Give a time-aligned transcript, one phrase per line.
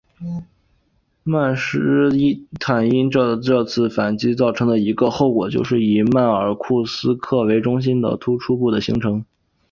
[1.21, 2.09] 曼施
[2.59, 6.03] 坦因的这次反击造成的一个后果就是以
[6.57, 9.23] 库尔斯克为中心的突出部的形成。